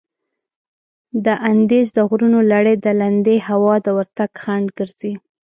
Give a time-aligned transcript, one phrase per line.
[1.25, 5.13] د اندیز د غرونو لړي د لندې هوا د ورتګ خنډ ګرځي.